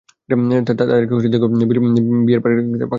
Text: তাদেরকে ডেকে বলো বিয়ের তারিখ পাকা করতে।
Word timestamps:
তাদেরকে 0.69 1.13
ডেকে 1.23 1.47
বলো 1.51 1.65
বিয়ের 2.25 2.41
তারিখ 2.43 2.57
পাকা 2.57 2.71
করতে। 2.71 2.85